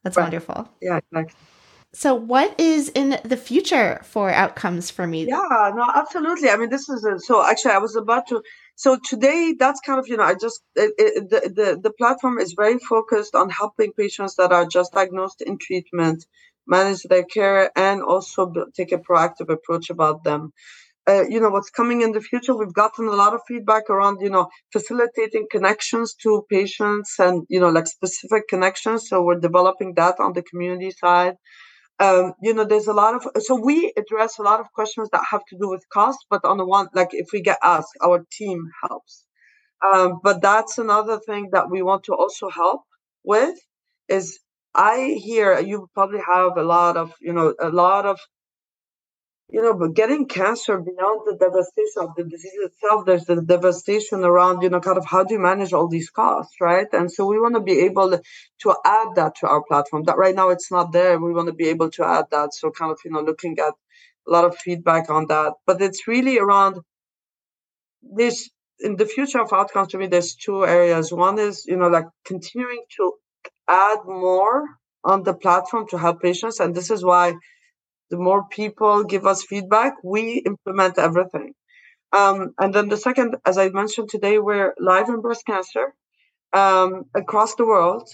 [0.02, 0.24] that's right.
[0.24, 0.68] wonderful.
[0.82, 1.34] Yeah, exactly.
[1.94, 5.28] So, what is in the future for outcomes for me?
[5.28, 6.50] Yeah, no, absolutely.
[6.50, 8.42] I mean, this is a, so actually, I was about to.
[8.74, 12.40] So today, that's kind of you know, I just it, it, the the the platform
[12.40, 16.26] is very focused on helping patients that are just diagnosed in treatment
[16.66, 20.52] manage their care and also take a proactive approach about them.
[21.06, 24.16] Uh, you know what's coming in the future we've gotten a lot of feedback around
[24.22, 29.08] you know facilitating connections to patients and you know like specific connections.
[29.08, 31.34] So we're developing that on the community side.
[32.00, 35.22] Um, you know there's a lot of so we address a lot of questions that
[35.30, 38.24] have to do with cost but on the one like if we get asked our
[38.32, 39.24] team helps.
[39.84, 42.82] Um, but that's another thing that we want to also help
[43.24, 43.56] with
[44.08, 44.38] is
[44.74, 48.18] i hear you probably have a lot of you know a lot of
[49.54, 54.24] you know, but getting cancer beyond the devastation of the disease itself, there's the devastation
[54.24, 56.86] around, you know, kind of how do you manage all these costs, right?
[56.92, 58.18] And so we want to be able
[58.62, 60.04] to add that to our platform.
[60.04, 61.20] That right now it's not there.
[61.20, 62.54] We want to be able to add that.
[62.54, 63.74] So kind of, you know, looking at
[64.26, 65.52] a lot of feedback on that.
[65.66, 66.78] But it's really around
[68.02, 71.12] this in the future of outcomes to me, there's two areas.
[71.12, 73.12] One is, you know, like continuing to
[73.68, 74.64] add more
[75.04, 76.60] on the platform to help patients.
[76.60, 77.34] And this is why
[78.10, 81.54] the more people give us feedback, we implement everything.
[82.12, 85.94] Um, and then the second, as I mentioned today, we're live in breast cancer
[86.52, 88.08] um, across the world.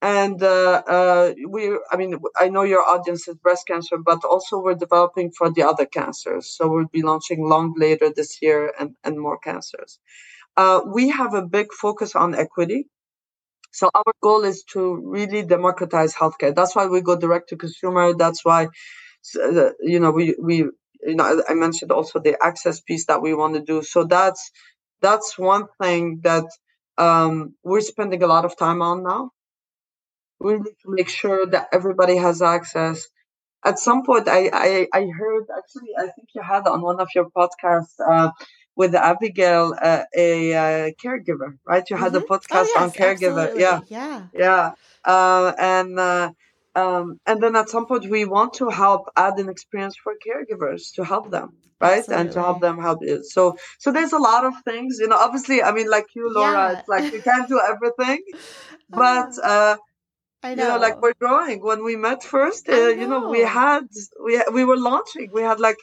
[0.00, 4.60] And uh, uh, we, I mean, I know your audience is breast cancer, but also
[4.60, 6.50] we're developing for the other cancers.
[6.50, 9.98] So we'll be launching lung later this year and, and more cancers.
[10.56, 12.86] Uh, we have a big focus on equity.
[13.70, 16.54] So our goal is to really democratize healthcare.
[16.54, 18.14] That's why we go direct to consumer.
[18.14, 18.68] That's why
[19.80, 20.56] you know, we we
[21.02, 23.82] you know I mentioned also the access piece that we want to do.
[23.82, 24.50] So that's
[25.00, 26.44] that's one thing that
[26.96, 29.30] um, we're spending a lot of time on now.
[30.40, 33.06] We need to make sure that everybody has access.
[33.64, 37.08] At some point, I I, I heard actually I think you had on one of
[37.14, 37.96] your podcasts.
[38.00, 38.30] Uh,
[38.78, 41.84] with Abigail, uh, a uh, caregiver, right?
[41.90, 42.30] You had mm-hmm.
[42.30, 43.60] a oh, podcast oh, yes, on caregiver, absolutely.
[43.60, 44.72] yeah, yeah, yeah,
[45.04, 46.30] uh, and uh,
[46.76, 50.94] um, and then at some point, we want to help add an experience for caregivers
[50.94, 51.98] to help them, right?
[51.98, 52.20] Absolutely.
[52.20, 53.24] And to help them help it.
[53.24, 56.52] So, so there's a lot of things, you know, obviously, I mean, like you, Laura,
[56.52, 56.78] yeah.
[56.78, 58.22] it's like you can't do everything,
[58.90, 59.76] but, uh,
[60.40, 60.62] I know.
[60.62, 61.60] You know, like we're growing.
[61.62, 63.88] When we met first, uh, you know, we had
[64.24, 65.30] we we were launching.
[65.32, 65.78] We had like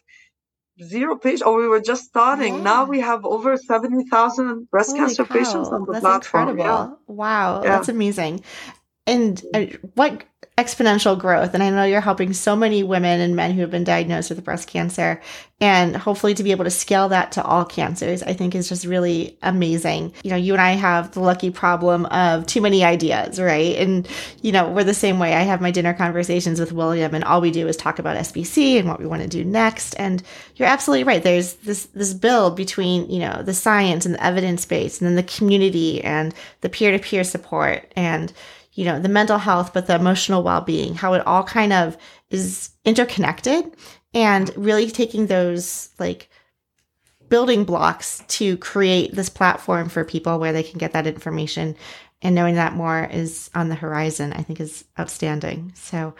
[0.83, 2.55] zero patients, or we were just starting.
[2.55, 2.61] Yeah.
[2.61, 5.33] Now we have over seventy thousand breast Holy cancer cow.
[5.33, 6.49] patients on the that's platform.
[6.49, 6.97] Incredible!
[7.07, 7.13] Yeah.
[7.13, 7.69] Wow, yeah.
[7.69, 8.43] that's amazing.
[9.07, 10.23] And uh, what
[10.57, 11.53] exponential growth.
[11.53, 14.43] And I know you're helping so many women and men who have been diagnosed with
[14.43, 15.21] breast cancer.
[15.59, 18.85] And hopefully to be able to scale that to all cancers, I think is just
[18.85, 20.13] really amazing.
[20.23, 23.75] You know, you and I have the lucky problem of too many ideas, right?
[23.77, 24.07] And,
[24.41, 25.33] you know, we're the same way.
[25.33, 28.79] I have my dinner conversations with William and all we do is talk about SBC
[28.79, 29.93] and what we want to do next.
[29.95, 30.23] And
[30.55, 31.23] you're absolutely right.
[31.23, 35.15] There's this, this build between, you know, the science and the evidence base and then
[35.15, 38.31] the community and the peer to peer support and,
[38.75, 41.97] you know, the mental health, but the emotional well being, how it all kind of
[42.29, 43.75] is interconnected
[44.13, 46.29] and really taking those like
[47.29, 51.75] building blocks to create this platform for people where they can get that information
[52.21, 55.71] and knowing that more is on the horizon, I think is outstanding.
[55.75, 56.15] So,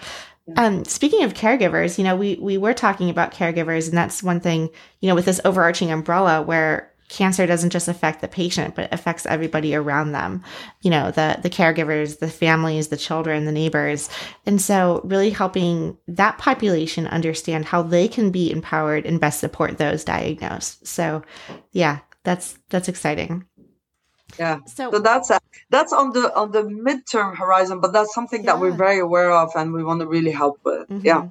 [0.58, 4.40] um, speaking of caregivers, you know, we we were talking about caregivers, and that's one
[4.40, 8.92] thing, you know, with this overarching umbrella where cancer doesn't just affect the patient but
[8.92, 10.44] affects everybody around them.
[10.82, 14.10] You know the the caregivers the families the children the neighbors.
[14.46, 19.78] And so really helping that population understand how they can be empowered and best support
[19.78, 20.88] those diagnosed.
[20.88, 21.24] So
[21.72, 23.46] yeah that's that's exciting.
[24.40, 24.60] Yeah.
[24.66, 25.40] So, so that's a,
[25.70, 28.54] that's on the on the midterm horizon but that's something yeah.
[28.54, 30.90] that we're very aware of and we want to really help with.
[30.90, 31.06] Mm-hmm.
[31.06, 31.28] yeah.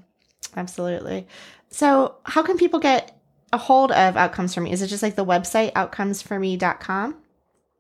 [0.57, 1.27] Absolutely.
[1.71, 3.19] So how can people get
[3.53, 7.17] a hold of outcomes for me is it just like the website outcomesforme.com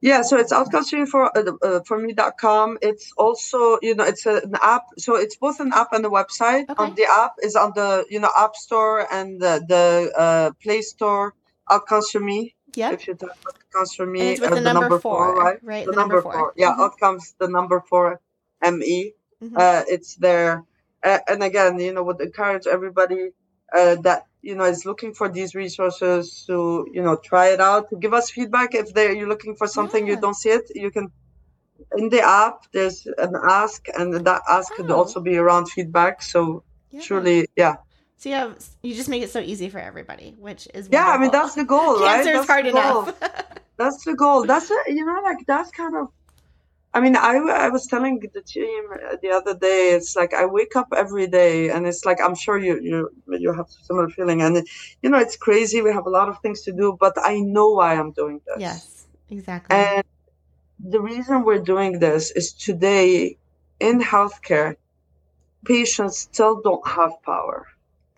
[0.04, 2.76] yeah, so it's outcomesforme for uh, uh, for me.com.
[2.82, 4.82] It's also, you know, it's an app.
[4.98, 6.68] So it's both an app and a website.
[6.68, 6.84] Okay.
[6.84, 10.82] On the app is on the, you know, App Store and the, the uh, Play
[10.82, 11.32] Store,
[11.70, 12.54] Outcomes for Me.
[12.74, 12.92] Yeah.
[12.92, 15.42] If you type outcomes for me, and it's with uh, the, number, number four, four,
[15.42, 15.58] right?
[15.62, 15.86] Right.
[15.86, 16.32] The, the number, number, four.
[16.32, 16.54] four.
[16.54, 16.82] Yeah, mm-hmm.
[16.82, 18.20] outcomes the number four,
[18.62, 19.14] me.
[19.42, 19.56] Mm-hmm.
[19.56, 20.64] Uh, it's there,
[21.02, 23.30] uh, and again, you know, would encourage everybody
[23.74, 27.90] uh, that you know is looking for these resources to you know try it out.
[27.90, 30.14] To give us feedback if they you're looking for something yeah.
[30.14, 31.10] you don't see it, you can.
[31.96, 34.76] In the app, there's an ask, and that ask oh.
[34.76, 36.22] could also be around feedback.
[36.22, 37.00] So yeah.
[37.00, 37.76] surely, yeah.
[38.16, 41.08] So you have you just make it so easy for everybody, which is yeah.
[41.08, 42.24] I mean that's the goal, right?
[42.24, 43.14] Cancer is hard enough.
[43.76, 44.44] that's the goal.
[44.46, 46.08] That's a, you know like that's kind of.
[46.96, 47.34] I mean, I
[47.66, 48.84] I was telling the team
[49.22, 49.90] the other day.
[49.96, 52.98] It's like I wake up every day, and it's like I'm sure you you
[53.44, 54.66] you have similar feeling, and
[55.02, 55.82] you know it's crazy.
[55.82, 58.60] We have a lot of things to do, but I know why I'm doing this.
[58.60, 59.76] Yes, exactly.
[59.76, 60.04] And
[60.78, 63.38] the reason we're doing this is today
[63.80, 64.76] in healthcare,
[65.64, 67.66] patients still don't have power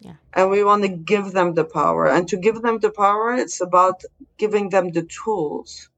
[0.00, 0.14] yeah.
[0.34, 2.06] And we want to give them the power.
[2.08, 4.02] And to give them the power, it's about
[4.36, 5.88] giving them the tools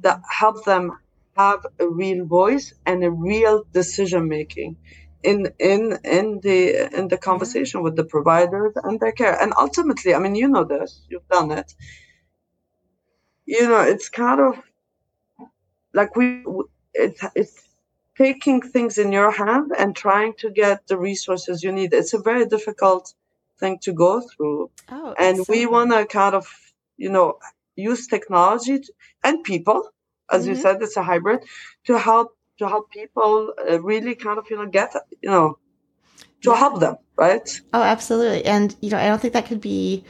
[0.00, 0.38] that mm-hmm.
[0.40, 0.98] help them
[1.36, 4.76] have a real voice and a real decision making
[5.22, 9.40] in in in the in the conversation with the providers and their care.
[9.40, 11.74] And ultimately, I mean, you know this, you've done it.
[13.46, 14.62] You know, it's kind of
[15.92, 16.44] like we
[16.92, 17.68] it's it's
[18.16, 21.92] taking things in your hand and trying to get the resources you need.
[21.92, 23.12] It's a very difficult
[23.58, 24.70] thing to go through.
[24.88, 26.46] Oh, and we want to kind of,
[26.96, 27.38] you know,
[27.76, 28.92] use technology to,
[29.24, 29.90] and people,
[30.30, 30.50] as mm-hmm.
[30.50, 31.40] you said, it's a hybrid,
[31.86, 35.58] to help to help people uh, really kind of, you know, get, you know,
[36.42, 37.60] to help them, right?
[37.72, 38.44] Oh, absolutely.
[38.44, 40.04] And you know, I don't think that could be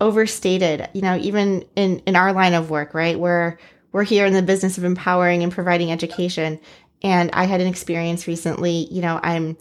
[0.00, 0.88] overstated.
[0.92, 3.18] You know, even in in our line of work, right?
[3.18, 3.58] Where
[3.92, 6.60] we're here in the business of empowering and providing education.
[7.02, 9.56] And I had an experience recently, you know, I'm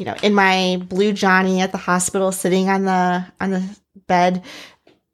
[0.00, 3.62] you know, in my blue Johnny at the hospital, sitting on the on the
[4.06, 4.42] bed,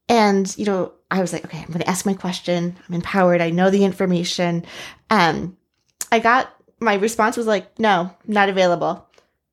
[0.09, 2.77] and you know, I was like, okay, I'm going to ask my question.
[2.89, 3.41] I'm empowered.
[3.41, 4.65] I know the information.
[5.11, 5.57] Um,
[6.11, 9.07] I got my response was like, no, not available,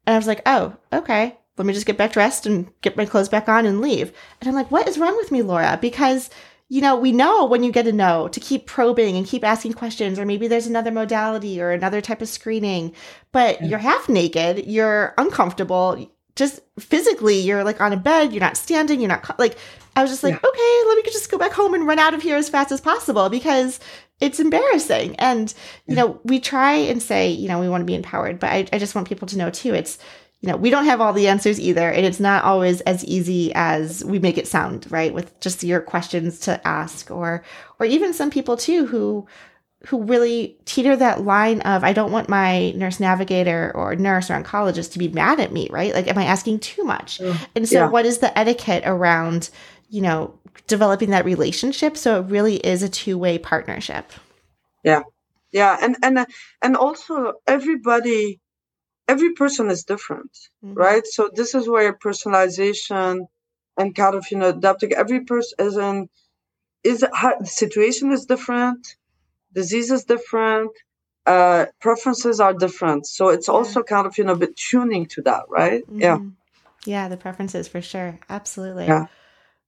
[0.05, 1.37] and I was like, oh, okay.
[1.55, 4.11] Let me just get back dressed and get my clothes back on and leave.
[4.41, 5.77] And I'm like, what is wrong with me, Laura?
[5.79, 6.31] Because
[6.69, 9.73] you know, we know when you get a no to keep probing and keep asking
[9.73, 12.95] questions, or maybe there's another modality or another type of screening,
[13.31, 13.67] but yeah.
[13.67, 18.99] you're half naked, you're uncomfortable, just physically, you're like on a bed, you're not standing,
[18.99, 19.57] you're not like,
[19.95, 20.49] I was just like, yeah.
[20.49, 22.81] okay, let me just go back home and run out of here as fast as
[22.81, 23.79] possible because
[24.19, 25.15] it's embarrassing.
[25.17, 25.53] And,
[25.85, 28.67] you know, we try and say, you know, we want to be empowered, but I,
[28.73, 29.99] I just want people to know too, it's,
[30.41, 31.89] you know, we don't have all the answers either.
[31.89, 35.13] And it's not always as easy as we make it sound, right?
[35.13, 37.43] With just your questions to ask or,
[37.79, 39.27] or even some people too who,
[39.87, 44.41] who really teeter that line of, I don't want my nurse navigator or nurse or
[44.41, 45.93] oncologist to be mad at me, right?
[45.93, 47.19] Like, am I asking too much?
[47.55, 47.89] And so, yeah.
[47.89, 49.49] what is the etiquette around,
[49.89, 54.11] you know, developing that relationship so it really is a two way partnership?
[54.83, 55.03] Yeah.
[55.51, 55.77] Yeah.
[55.81, 56.25] And, and,
[56.61, 58.39] and also everybody,
[59.07, 60.31] every person is different,
[60.63, 60.75] mm-hmm.
[60.75, 61.05] right?
[61.05, 63.27] So this is where personalization
[63.77, 66.09] and kind of you know adapting every person is in
[66.83, 68.95] is the situation is different,
[69.53, 70.71] disease is different,
[71.25, 73.07] uh, preferences are different.
[73.07, 73.53] So it's yeah.
[73.53, 75.83] also kind of you know bit tuning to that, right?
[75.83, 75.99] Mm-hmm.
[75.99, 76.19] Yeah.
[76.85, 78.19] Yeah, the preferences for sure.
[78.29, 78.87] Absolutely.
[78.87, 79.07] Yeah.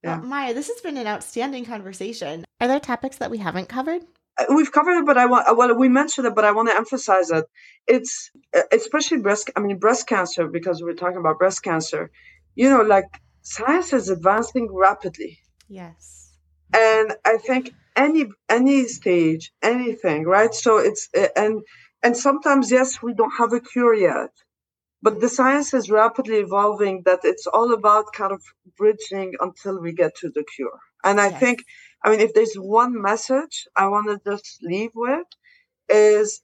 [0.04, 0.20] Yeah.
[0.20, 2.44] Well, Maya, this has been an outstanding conversation.
[2.60, 4.04] Are there topics that we haven't covered?
[4.50, 7.32] we've covered it, but I want well we mentioned it, but I want to emphasize
[7.32, 7.46] it.
[7.88, 8.32] It's
[8.72, 9.50] especially breast.
[9.56, 12.12] I mean breast cancer because we're talking about breast cancer.
[12.56, 13.06] You know, like
[13.42, 15.40] science is advancing rapidly.
[15.70, 16.34] Yes.
[16.74, 20.54] And I think any any stage, anything, right?
[20.54, 21.62] So it's eh, and
[22.04, 24.32] and sometimes yes, we don't have a cure yet,
[25.02, 27.04] but the science is rapidly evolving.
[27.06, 28.42] That it's all about kind of
[28.78, 30.80] bridging until we get to the cure.
[31.04, 31.40] And I yes.
[31.40, 31.64] think
[32.04, 35.28] I mean, if there's one message I want to just leave with
[35.90, 36.42] is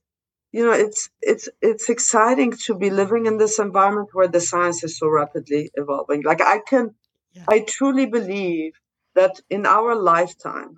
[0.51, 4.83] you know it's it's it's exciting to be living in this environment where the science
[4.83, 6.93] is so rapidly evolving like i can
[7.33, 7.45] yeah.
[7.47, 8.73] i truly believe
[9.15, 10.75] that in our lifetime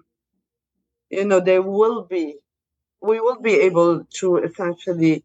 [1.17, 2.25] you know there will be
[3.01, 5.23] we will be able to essentially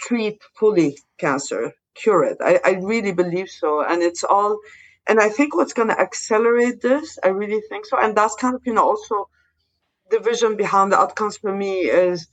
[0.00, 2.38] treat fully cancer cure it.
[2.40, 3.82] I, I really believe so.
[3.82, 4.58] And it's all
[5.08, 7.98] and i think what's going to accelerate this i really think so.
[7.98, 9.28] And that's kind of you know also
[10.10, 11.74] the vision behind the outcomes for me
[12.06, 12.28] is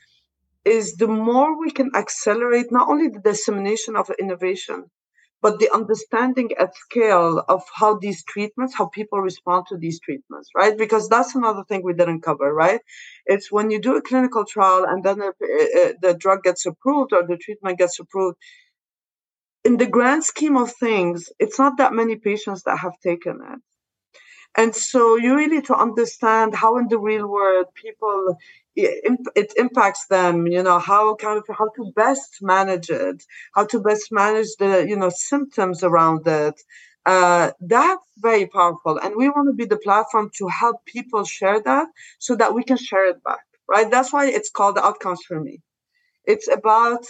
[0.65, 4.89] is the more we can accelerate not only the dissemination of innovation,
[5.45, 10.49] but the understanding at scale of how these treatments, how people respond to these treatments,
[10.55, 10.75] right?
[10.75, 12.81] Because that's another thing we didn't cover, right?
[13.27, 16.65] It's when you do a clinical trial and then the, uh, uh, the drug gets
[16.65, 18.37] approved or the treatment gets approved.
[19.63, 23.59] In the grand scheme of things, it's not that many patients that have taken it.
[24.57, 28.35] And so you really to understand how in the real world people
[28.75, 33.23] it impacts them you know how kind of how to best manage it
[33.53, 36.61] how to best manage the you know symptoms around it.
[37.05, 41.61] Uh, that's very powerful and we want to be the platform to help people share
[41.61, 43.89] that so that we can share it back right?
[43.89, 45.61] That's why it's called outcomes for me.
[46.25, 47.05] It's about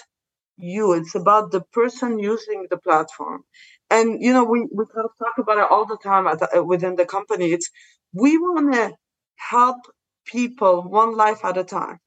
[0.58, 3.44] you it's about the person using the platform.
[3.90, 6.96] And you know we, we kind of talk about it all the time the, within
[6.96, 7.52] the company.
[7.52, 7.70] It's
[8.14, 8.94] we want to
[9.38, 9.78] help
[10.26, 12.00] people one life at a time,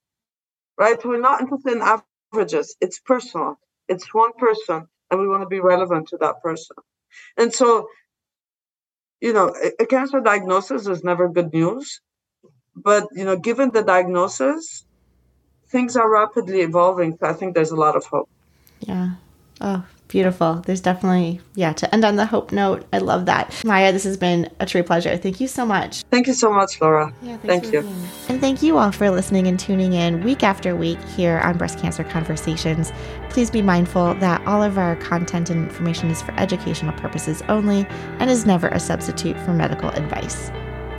[0.77, 1.03] right?
[1.05, 2.77] We're not interested in averages.
[2.81, 3.59] It's personal.
[3.89, 6.77] It's one person, and we want to be relevant to that person.
[7.37, 7.89] And so,
[9.21, 12.01] you know, a cancer diagnosis is never good news,
[12.77, 14.85] but you know, given the diagnosis,
[15.69, 17.17] things are rapidly evolving.
[17.19, 18.29] So I think there's a lot of hope.
[18.81, 19.11] Yeah.
[19.61, 20.63] Oh, Beautiful.
[20.65, 22.87] There's definitely, yeah, to end on the hope note.
[22.95, 23.63] I love that.
[23.63, 25.17] Maya, this has been a true pleasure.
[25.19, 26.03] Thank you so much.
[26.05, 27.13] Thank you so much, Laura.
[27.23, 27.81] Yeah, thank you.
[28.29, 31.79] And thank you all for listening and tuning in week after week here on Breast
[31.79, 32.91] Cancer Conversations.
[33.29, 37.87] Please be mindful that all of our content and information is for educational purposes only
[38.19, 40.51] and is never a substitute for medical advice.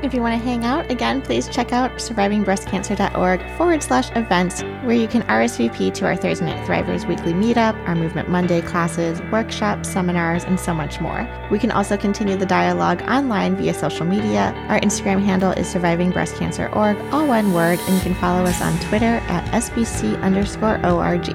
[0.01, 4.95] If you want to hang out, again, please check out survivingbreastcancer.org forward slash events, where
[4.95, 9.89] you can RSVP to our Thursday Night Thrivers weekly meetup, our Movement Monday classes, workshops,
[9.89, 11.27] seminars, and so much more.
[11.51, 14.53] We can also continue the dialogue online via social media.
[14.69, 19.21] Our Instagram handle is survivingbreastcancer.org, all one word, and you can follow us on Twitter
[19.27, 21.29] at SBC underscore ORG.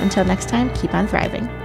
[0.00, 1.61] Until next time, keep on thriving.